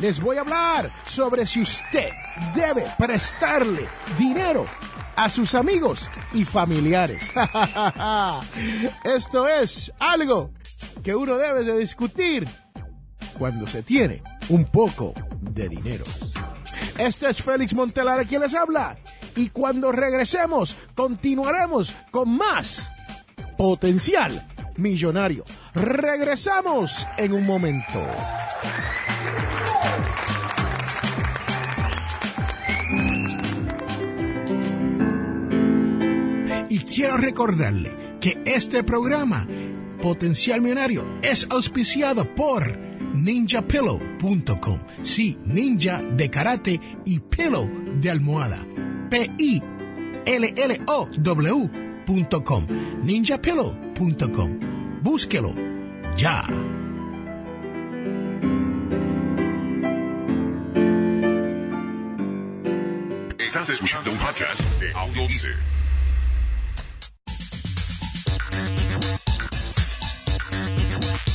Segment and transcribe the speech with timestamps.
[0.00, 2.10] les voy a hablar sobre si usted
[2.54, 3.88] debe prestarle
[4.18, 4.66] dinero
[5.16, 7.28] a sus amigos y familiares.
[9.04, 10.52] Esto es algo
[11.02, 12.48] que uno debe de discutir
[13.36, 16.04] cuando se tiene un poco de dinero.
[16.96, 18.96] Este es Félix Montelar quien les habla.
[19.34, 22.90] Y cuando regresemos, continuaremos con más
[23.56, 25.44] potencial millonario.
[25.74, 28.04] Regresamos en un momento.
[36.84, 39.46] Quiero recordarle que este programa,
[40.02, 42.78] Potencial Millonario, es auspiciado por
[43.14, 44.80] ninjapillow.com.
[45.02, 47.68] Sí, ninja de karate y pillow
[48.00, 48.66] de almohada.
[49.10, 49.86] P-I-L-L-O-W.com.
[53.02, 54.60] ninjapillow.com.
[55.02, 55.54] Búsquelo
[56.16, 56.44] ya.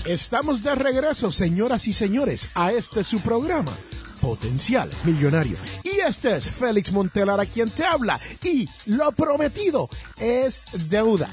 [0.05, 3.71] Estamos de regreso, señoras y señores, a este su programa,
[4.19, 5.55] Potencial Millonario.
[5.81, 8.19] Y este es Félix Montelar a quien te habla.
[8.43, 11.29] Y lo prometido es deuda.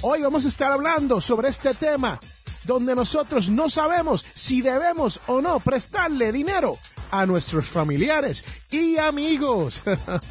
[0.00, 2.18] Hoy vamos a estar hablando sobre este tema
[2.64, 6.78] donde nosotros no sabemos si debemos o no prestarle dinero
[7.10, 9.82] a nuestros familiares y amigos.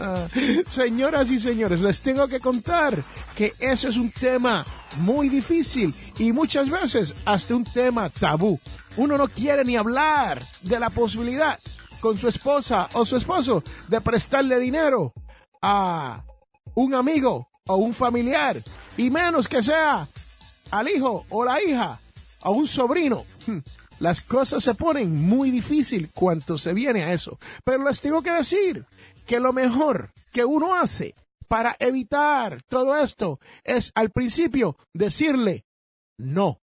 [0.69, 2.95] Señoras y señores, les tengo que contar
[3.35, 4.65] que eso es un tema
[4.99, 8.59] muy difícil y muchas veces hasta un tema tabú.
[8.97, 11.59] Uno no quiere ni hablar de la posibilidad
[11.99, 15.13] con su esposa o su esposo de prestarle dinero
[15.61, 16.23] a
[16.75, 18.61] un amigo o un familiar
[18.97, 20.07] y menos que sea
[20.71, 21.99] al hijo o la hija
[22.41, 23.25] a un sobrino.
[23.99, 27.39] Las cosas se ponen muy difícil cuando se viene a eso.
[27.63, 28.85] Pero les tengo que decir
[29.25, 31.15] que lo mejor que uno hace
[31.47, 35.65] para evitar todo esto es al principio decirle
[36.17, 36.61] no.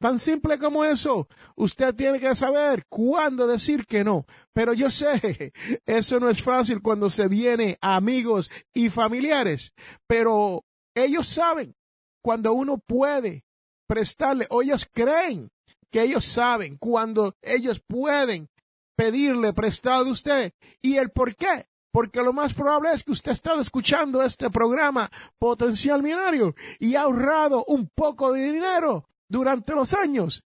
[0.00, 1.28] Tan simple como eso.
[1.56, 4.26] Usted tiene que saber cuándo decir que no.
[4.52, 5.52] Pero yo sé,
[5.86, 9.72] eso no es fácil cuando se viene a amigos y familiares.
[10.06, 11.74] Pero ellos saben
[12.22, 13.44] cuando uno puede
[13.86, 15.50] prestarle, o ellos creen
[15.90, 18.48] que ellos saben cuando ellos pueden
[18.96, 20.52] pedirle prestado a usted
[20.82, 21.66] y el por qué.
[21.94, 26.96] Porque lo más probable es que usted ha estado escuchando este programa Potencial Millonario y
[26.96, 30.42] ha ahorrado un poco de dinero durante los años.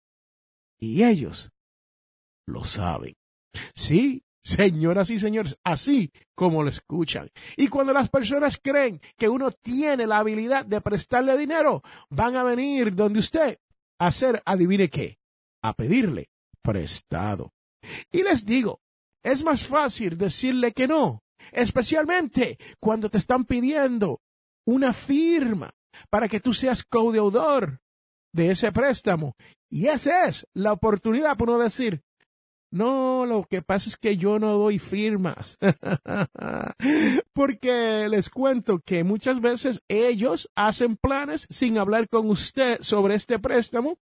[0.78, 1.50] Y ellos
[2.44, 3.16] lo saben.
[3.74, 7.30] Sí, señoras y señores, así como lo escuchan.
[7.56, 12.42] Y cuando las personas creen que uno tiene la habilidad de prestarle dinero, van a
[12.42, 13.58] venir donde usted
[13.98, 15.18] a hacer, adivine qué,
[15.62, 16.28] a pedirle
[16.60, 17.54] prestado.
[18.12, 18.82] Y les digo,
[19.22, 21.22] es más fácil decirle que no,
[21.52, 24.20] especialmente cuando te están pidiendo
[24.66, 25.70] una firma
[26.10, 27.80] para que tú seas codeudor
[28.32, 29.34] de ese préstamo.
[29.70, 32.02] Y esa es la oportunidad por no decir,
[32.70, 35.56] no, lo que pasa es que yo no doy firmas.
[37.32, 43.38] Porque les cuento que muchas veces ellos hacen planes sin hablar con usted sobre este
[43.38, 43.98] préstamo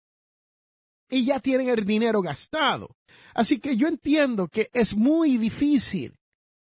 [1.09, 2.97] y ya tienen el dinero gastado.
[3.35, 6.15] Así que yo entiendo que es muy difícil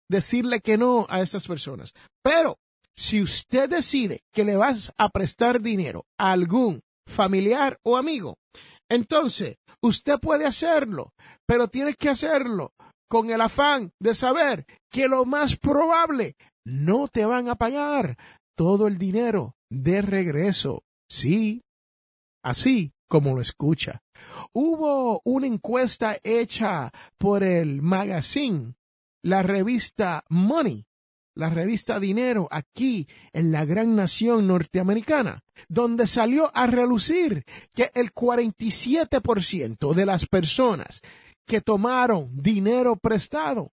[0.08, 1.92] decirle que no a estas personas.
[2.22, 2.58] Pero
[2.96, 8.38] si usted decide que le vas a prestar dinero a algún familiar o amigo,
[8.90, 11.12] entonces usted puede hacerlo,
[11.46, 12.72] pero tiene que hacerlo
[13.08, 16.36] con el afán de saber que lo más probable
[16.66, 18.16] no te van a pagar
[18.56, 20.82] todo el dinero de regreso.
[21.08, 21.62] Sí,
[22.42, 24.02] así como lo escucha.
[24.52, 28.74] Hubo una encuesta hecha por el magazine,
[29.22, 30.86] la revista Money,
[31.34, 37.44] la revista Dinero aquí en la gran nación norteamericana, donde salió a relucir
[37.74, 41.00] que el 47% de las personas
[41.46, 43.72] que tomaron dinero prestado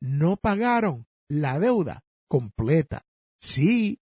[0.00, 3.06] no pagaron la deuda completa.
[3.40, 4.00] Sí,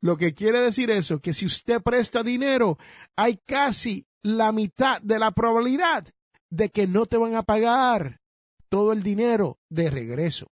[0.00, 2.78] lo que quiere decir eso, que si usted presta dinero,
[3.16, 6.06] hay casi la mitad de la probabilidad
[6.50, 8.20] de que no te van a pagar
[8.74, 10.48] todo el dinero de regreso.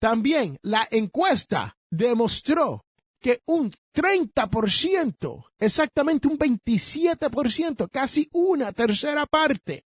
[0.00, 2.86] También la encuesta demostró
[3.20, 9.84] que un 30%, exactamente un 27%, casi una tercera parte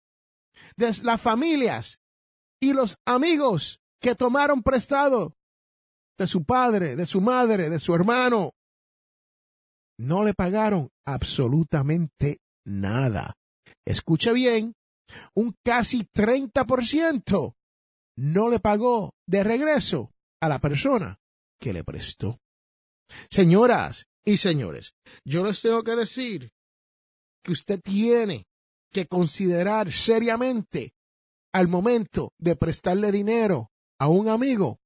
[0.76, 1.98] de las familias
[2.60, 5.32] y los amigos que tomaron prestado
[6.18, 8.52] de su padre, de su madre, de su hermano,
[9.98, 13.32] no le pagaron absolutamente nada.
[13.86, 14.74] Escuche bien,
[15.34, 17.54] un casi 30%
[18.18, 21.20] no le pagó de regreso a la persona
[21.60, 22.40] que le prestó.
[23.30, 24.94] Señoras y señores,
[25.24, 26.52] yo les tengo que decir
[27.44, 28.48] que usted tiene
[28.92, 30.94] que considerar seriamente
[31.52, 33.70] al momento de prestarle dinero
[34.00, 34.80] a un amigo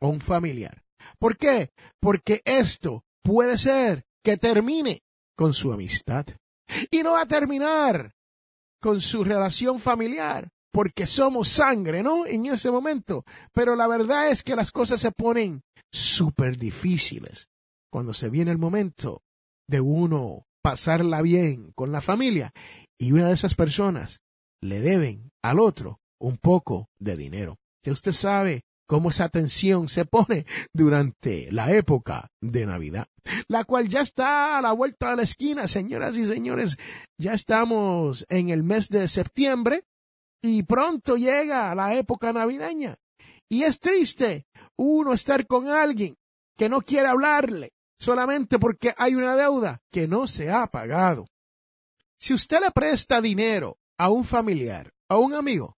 [0.00, 0.82] o un familiar.
[1.18, 1.72] ¿Por qué?
[2.00, 5.02] Porque esto puede ser que termine
[5.36, 6.26] con su amistad.
[6.90, 8.14] Y no va a terminar
[8.80, 12.26] con su relación familiar, porque somos sangre, ¿no?
[12.26, 13.24] En ese momento.
[13.52, 15.62] Pero la verdad es que las cosas se ponen
[15.92, 17.48] súper difíciles
[17.90, 19.22] cuando se viene el momento
[19.68, 22.52] de uno pasarla bien con la familia
[22.98, 24.20] y una de esas personas
[24.60, 27.56] le deben al otro un poco de dinero.
[27.84, 30.44] Ya usted sabe cómo esa tensión se pone
[30.74, 33.06] durante la época de Navidad,
[33.48, 36.76] la cual ya está a la vuelta de la esquina, señoras y señores.
[37.18, 39.84] Ya estamos en el mes de septiembre
[40.42, 42.96] y pronto llega la época navideña.
[43.48, 44.46] Y es triste
[44.76, 46.16] uno estar con alguien
[46.56, 51.26] que no quiere hablarle solamente porque hay una deuda que no se ha pagado.
[52.18, 55.76] Si usted le presta dinero a un familiar, a un amigo,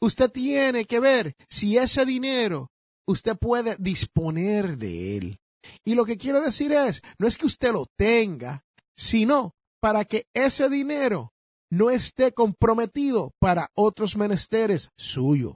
[0.00, 2.70] usted tiene que ver si ese dinero
[3.06, 5.38] usted puede disponer de él.
[5.84, 8.64] Y lo que quiero decir es, no es que usted lo tenga,
[8.96, 11.33] sino para que ese dinero
[11.70, 15.54] no esté comprometido para otros menesteres suyos.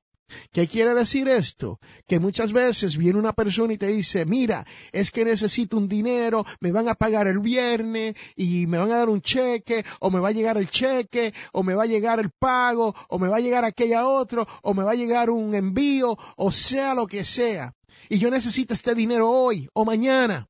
[0.52, 1.78] ¿Qué quiere decir esto?
[2.06, 6.44] Que muchas veces viene una persona y te dice, mira, es que necesito un dinero,
[6.60, 10.20] me van a pagar el viernes y me van a dar un cheque, o me
[10.20, 13.36] va a llegar el cheque, o me va a llegar el pago, o me va
[13.36, 17.24] a llegar aquella otro, o me va a llegar un envío, o sea lo que
[17.24, 17.74] sea.
[18.08, 20.46] Y yo necesito este dinero hoy o mañana.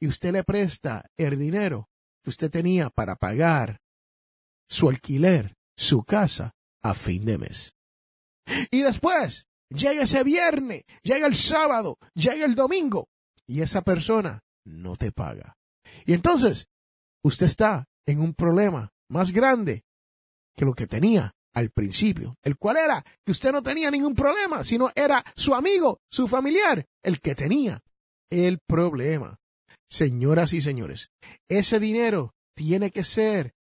[0.00, 1.88] Y usted le presta el dinero
[2.22, 3.80] que usted tenía para pagar
[4.72, 7.74] su alquiler, su casa, a fin de mes.
[8.70, 13.10] Y después llega ese viernes, llega el sábado, llega el domingo
[13.46, 15.58] y esa persona no te paga.
[16.06, 16.68] Y entonces
[17.22, 19.84] usted está en un problema más grande
[20.56, 24.64] que lo que tenía al principio, el cual era que usted no tenía ningún problema,
[24.64, 27.82] sino era su amigo, su familiar, el que tenía
[28.30, 29.38] el problema.
[29.90, 31.10] Señoras y señores,
[31.46, 33.52] ese dinero tiene que ser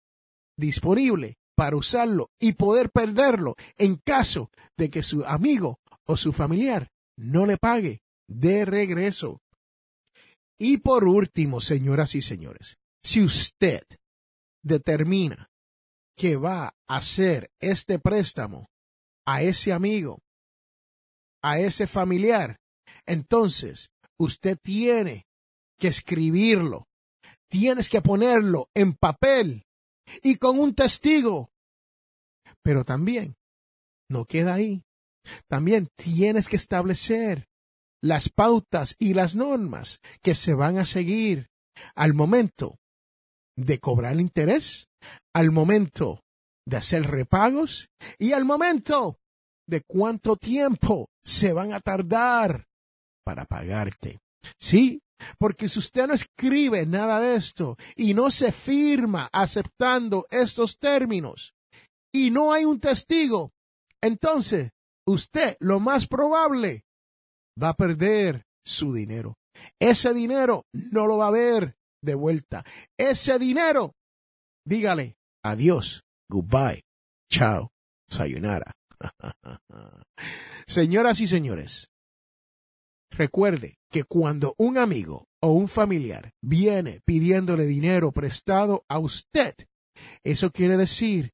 [0.61, 6.89] disponible para usarlo y poder perderlo en caso de que su amigo o su familiar
[7.17, 9.41] no le pague de regreso.
[10.57, 13.83] Y por último, señoras y señores, si usted
[14.63, 15.49] determina
[16.15, 18.69] que va a hacer este préstamo
[19.25, 20.19] a ese amigo,
[21.41, 22.59] a ese familiar,
[23.05, 25.25] entonces usted tiene
[25.79, 26.87] que escribirlo,
[27.49, 29.63] tienes que ponerlo en papel
[30.21, 31.49] y con un testigo.
[32.61, 33.35] Pero también
[34.09, 34.83] no queda ahí.
[35.47, 37.47] También tienes que establecer
[38.01, 41.49] las pautas y las normas que se van a seguir
[41.95, 42.79] al momento
[43.55, 44.87] de cobrar interés,
[45.33, 46.23] al momento
[46.65, 49.19] de hacer repagos y al momento
[49.67, 52.67] de cuánto tiempo se van a tardar
[53.23, 54.19] para pagarte.
[54.59, 55.01] Sí,
[55.37, 61.53] porque si usted no escribe nada de esto y no se firma aceptando estos términos
[62.13, 63.51] y no hay un testigo,
[64.01, 64.71] entonces
[65.07, 66.83] usted lo más probable
[67.61, 69.35] va a perder su dinero.
[69.79, 72.65] Ese dinero no lo va a ver de vuelta.
[72.97, 73.93] Ese dinero,
[74.65, 76.83] dígale adiós, goodbye,
[77.29, 77.71] chao,
[78.09, 78.71] sayonara.
[80.67, 81.90] Señoras y señores,
[83.11, 89.55] recuerde que cuando un amigo o un familiar viene pidiéndole dinero prestado a usted,
[90.23, 91.31] eso quiere decir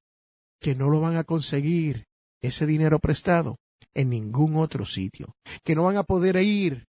[0.59, 2.07] que no lo van a conseguir
[2.41, 3.57] ese dinero prestado
[3.93, 6.87] en ningún otro sitio, que no van a poder ir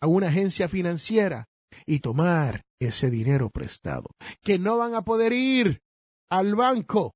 [0.00, 1.46] a una agencia financiera
[1.86, 4.10] y tomar ese dinero prestado,
[4.42, 5.80] que no van a poder ir
[6.30, 7.14] al banco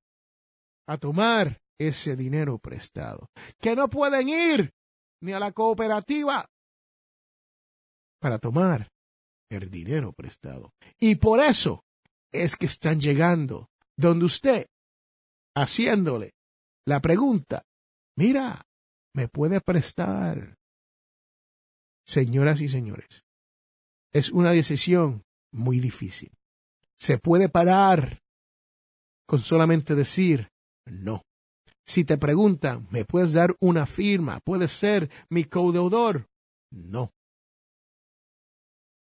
[0.87, 4.71] a tomar ese dinero prestado, que no pueden ir
[5.21, 6.45] ni a la cooperativa
[8.19, 8.89] para tomar
[9.49, 10.73] el dinero prestado.
[10.99, 11.83] Y por eso
[12.31, 14.67] es que están llegando donde usted,
[15.55, 16.31] haciéndole
[16.85, 17.63] la pregunta,
[18.15, 18.65] mira,
[19.13, 20.57] ¿me puede prestar
[22.07, 23.25] Señoras y señores,
[24.13, 26.31] es una decisión muy difícil.
[26.99, 28.21] Se puede parar
[29.27, 30.49] con solamente decir
[30.85, 31.23] no.
[31.85, 34.39] Si te preguntan, ¿me puedes dar una firma?
[34.39, 36.27] ¿Puedes ser mi codeudor?
[36.71, 37.11] No.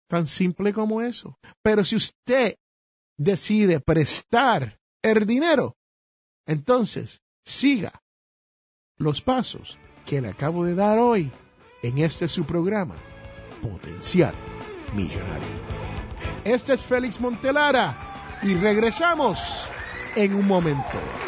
[0.08, 1.38] Tan simple como eso.
[1.62, 2.56] Pero si usted
[3.16, 5.76] decide prestar el dinero,
[6.46, 8.02] entonces siga
[8.96, 11.30] los pasos que le acabo de dar hoy
[11.82, 12.96] en este su programa,
[13.62, 14.34] Potencial
[14.94, 15.48] Millonario.
[16.44, 19.38] Este es Félix Montelara y regresamos
[20.16, 21.27] en un momento.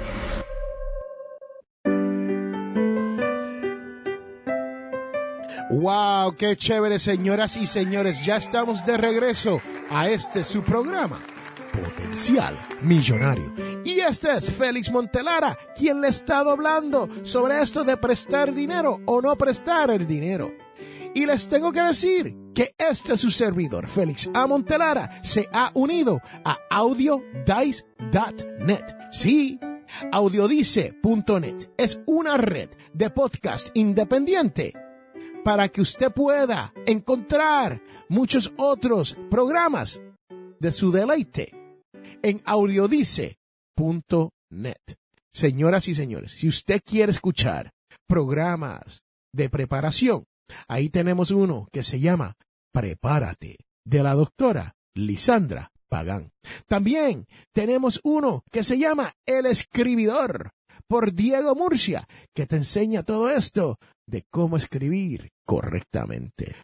[5.71, 6.35] ¡Wow!
[6.35, 8.25] ¡Qué chévere, señoras y señores!
[8.25, 11.21] Ya estamos de regreso a este su programa,
[11.71, 13.53] Potencial Millonario.
[13.85, 19.21] Y este es Félix Montelara, quien le estado hablando sobre esto de prestar dinero o
[19.21, 20.51] no prestar el dinero.
[21.13, 24.47] Y les tengo que decir que este su servidor, Félix A.
[24.47, 27.73] Montelara, se ha unido a audiodice.net.
[29.09, 29.57] Sí,
[30.11, 34.73] audiodice.net es una red de podcast independiente
[35.43, 40.01] para que usted pueda encontrar muchos otros programas
[40.59, 41.51] de su deleite
[42.21, 43.37] en audiodice.net.
[45.33, 47.71] Señoras y señores, si usted quiere escuchar
[48.07, 49.01] programas
[49.33, 50.25] de preparación,
[50.67, 52.35] ahí tenemos uno que se llama
[52.73, 56.31] Prepárate, de la doctora Lisandra Pagán.
[56.67, 60.51] También tenemos uno que se llama El Escribidor,
[60.87, 66.55] por Diego Murcia, que te enseña todo esto de cómo escribir correctamente.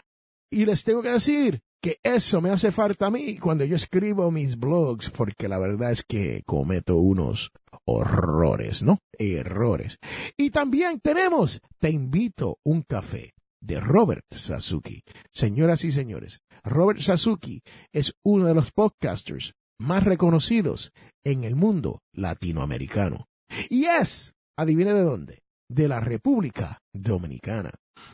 [0.51, 4.31] Y les tengo que decir que eso me hace falta a mí cuando yo escribo
[4.31, 7.51] mis blogs, porque la verdad es que cometo unos
[7.85, 8.99] horrores, ¿no?
[9.17, 9.97] Errores.
[10.35, 15.03] Y también tenemos Te invito un café de Robert Sasuki.
[15.31, 17.61] Señoras y señores, Robert Sasuki
[17.91, 20.91] es uno de los podcasters más reconocidos
[21.23, 23.27] en el mundo latinoamericano.
[23.70, 27.72] Y es, adivine de dónde, de la República Dominicana.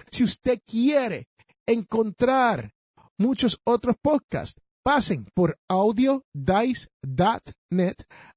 [0.10, 1.28] Si usted quiere
[1.68, 2.74] encontrar
[3.18, 7.94] muchos otros podcasts, pasen por audiodice.net,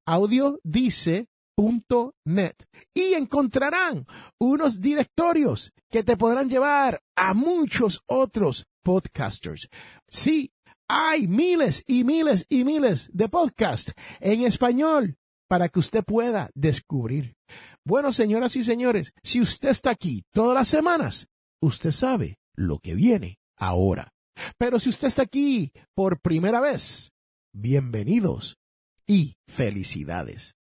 [0.06, 2.54] audiodice.net
[2.94, 4.06] y encontrarán
[4.38, 9.68] unos directorios que te podrán llevar a muchos otros podcasters.
[10.08, 10.52] Sí,
[10.88, 15.16] hay miles y miles y miles de podcasts en español
[15.48, 17.36] para que usted pueda descubrir.
[17.84, 21.28] Bueno, señoras y señores, si usted está aquí todas las semanas,
[21.60, 24.12] usted sabe lo que viene ahora.
[24.58, 27.12] Pero si usted está aquí por primera vez,
[27.52, 28.58] bienvenidos
[29.06, 30.56] y felicidades.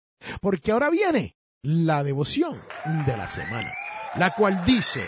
[0.41, 2.61] Porque ahora viene la devoción
[3.05, 3.71] de la semana,
[4.17, 5.05] la cual dice,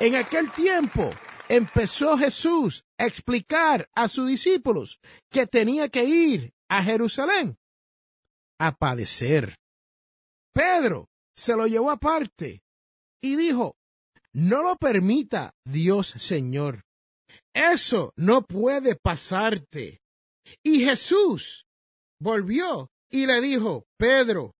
[0.00, 1.08] en aquel tiempo
[1.48, 4.98] empezó Jesús a explicar a sus discípulos
[5.30, 7.56] que tenía que ir a Jerusalén
[8.66, 9.56] a padecer.
[10.54, 12.62] Pedro se lo llevó aparte
[13.20, 13.74] y dijo,
[14.34, 16.82] no lo permita Dios Señor.
[17.54, 20.00] Eso no puede pasarte.
[20.64, 21.64] Y Jesús
[22.20, 24.54] volvió y le dijo, Pedro,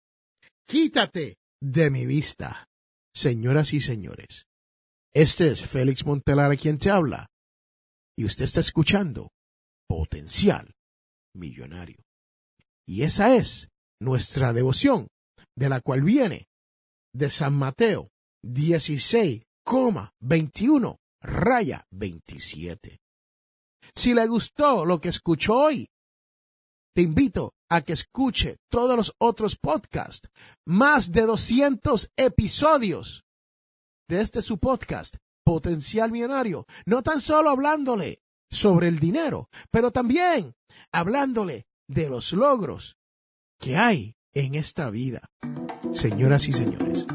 [0.67, 2.67] quítate de mi vista.
[3.15, 4.47] Señoras y señores,
[5.13, 7.27] este es Félix Montelar quien te habla.
[8.17, 9.31] Y usted está escuchando
[9.87, 10.73] Potencial
[11.35, 12.03] Millonario.
[12.87, 13.69] Y esa es
[14.03, 15.07] nuestra devoción,
[15.55, 16.47] de la cual viene
[17.13, 18.09] de San Mateo
[18.45, 22.99] 16,21 raya 27.
[23.95, 25.87] Si le gustó lo que escuchó hoy,
[26.95, 30.29] te invito a que escuche todos los otros podcasts,
[30.65, 33.23] más de 200 episodios
[34.07, 40.53] de este su podcast, Potencial Millonario, no tan solo hablándole sobre el dinero, pero también
[40.91, 42.95] hablándole de los logros
[43.63, 45.29] que hay en esta vida.
[45.93, 47.05] Señoras y señores,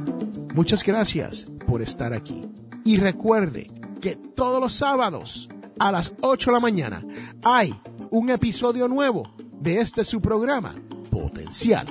[0.54, 2.40] muchas gracias por estar aquí.
[2.84, 7.00] Y recuerde que todos los sábados a las 8 de la mañana
[7.42, 7.78] hay
[8.10, 10.74] un episodio nuevo de este su programa,
[11.10, 11.86] Potencial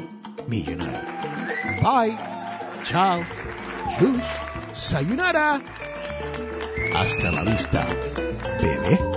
[0.48, 1.02] millonario.
[1.84, 2.18] Bye,
[2.84, 3.22] chao,
[4.00, 4.24] chus,
[4.74, 5.62] sayonara.
[6.96, 7.86] Hasta la vista,
[8.60, 9.17] bebé.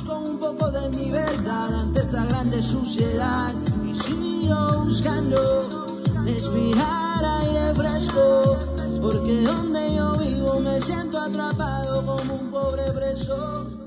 [0.00, 3.52] Busco un poco de mi verdad ante esta grande suciedad.
[3.86, 5.86] Y sigo buscando
[6.24, 8.56] respirar aire fresco.
[9.02, 13.79] Porque donde yo vivo me siento atrapado como un pobre preso.